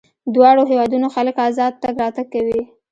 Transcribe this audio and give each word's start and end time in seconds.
دواړو 0.33 0.63
هېوادونو 0.71 1.07
خلک 1.15 1.35
ازاد 1.49 1.73
تګ 1.83 1.93
راتګ 2.03 2.27
کوي. 2.33 2.61